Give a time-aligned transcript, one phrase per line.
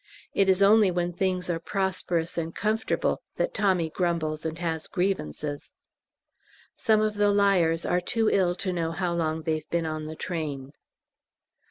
[0.33, 5.75] It is only when things are prosperous and comfortable that Tommy grumbles and has grievances.
[6.75, 10.15] Some of the liers are too ill to know how long they've been on the
[10.15, 10.71] train.